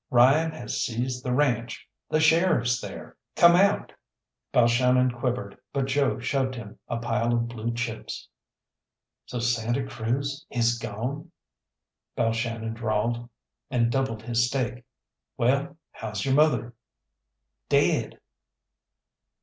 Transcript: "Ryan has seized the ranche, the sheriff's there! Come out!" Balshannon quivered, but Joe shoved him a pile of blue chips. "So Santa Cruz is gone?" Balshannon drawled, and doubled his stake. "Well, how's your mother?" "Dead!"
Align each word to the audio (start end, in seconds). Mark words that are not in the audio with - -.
"Ryan 0.09 0.49
has 0.53 0.81
seized 0.81 1.23
the 1.23 1.31
ranche, 1.31 1.87
the 2.09 2.19
sheriff's 2.19 2.81
there! 2.81 3.17
Come 3.35 3.55
out!" 3.55 3.93
Balshannon 4.51 5.11
quivered, 5.15 5.59
but 5.73 5.85
Joe 5.85 6.17
shoved 6.17 6.55
him 6.55 6.79
a 6.87 6.97
pile 6.97 7.31
of 7.31 7.47
blue 7.47 7.71
chips. 7.71 8.27
"So 9.27 9.37
Santa 9.37 9.85
Cruz 9.85 10.43
is 10.49 10.79
gone?" 10.79 11.31
Balshannon 12.17 12.73
drawled, 12.73 13.29
and 13.69 13.91
doubled 13.91 14.23
his 14.23 14.47
stake. 14.47 14.83
"Well, 15.37 15.77
how's 15.91 16.25
your 16.25 16.33
mother?" 16.33 16.73
"Dead!" 17.69 18.19